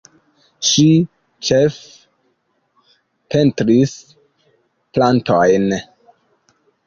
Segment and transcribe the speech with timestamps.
[0.67, 0.85] Ŝi
[1.49, 2.95] ĉefe
[3.35, 3.93] pentris
[4.97, 5.69] plantojn.